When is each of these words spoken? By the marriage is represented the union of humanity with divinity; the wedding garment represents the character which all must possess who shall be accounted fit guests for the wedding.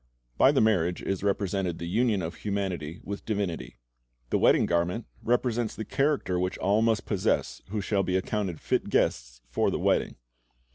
By 0.35 0.51
the 0.51 0.61
marriage 0.61 1.03
is 1.03 1.21
represented 1.21 1.77
the 1.77 1.85
union 1.85 2.23
of 2.23 2.33
humanity 2.37 3.01
with 3.03 3.23
divinity; 3.23 3.77
the 4.31 4.39
wedding 4.39 4.65
garment 4.65 5.05
represents 5.21 5.75
the 5.75 5.85
character 5.85 6.39
which 6.39 6.57
all 6.57 6.81
must 6.81 7.05
possess 7.05 7.61
who 7.69 7.81
shall 7.81 8.01
be 8.01 8.15
accounted 8.17 8.59
fit 8.59 8.89
guests 8.89 9.41
for 9.47 9.69
the 9.69 9.77
wedding. 9.77 10.15